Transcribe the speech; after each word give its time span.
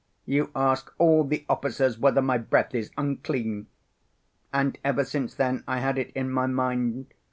'You 0.25 0.49
ask 0.55 0.91
all 0.97 1.23
the 1.25 1.45
officers 1.47 1.99
whether 1.99 2.23
my 2.23 2.39
breath 2.39 2.73
is 2.73 2.89
unclean.' 2.97 3.67
And 4.51 4.79
ever 4.83 5.05
since 5.05 5.35
then 5.35 5.63
I 5.67 5.79
had 5.79 5.99
it 5.99 6.09
in 6.15 6.31
my 6.31 6.47
mind. 6.47 7.13